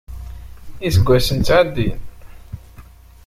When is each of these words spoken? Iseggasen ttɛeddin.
Iseggasen 0.87 1.39
ttɛeddin. 1.39 1.99